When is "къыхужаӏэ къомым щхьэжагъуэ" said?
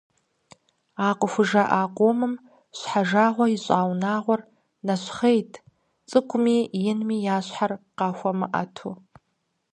1.19-3.45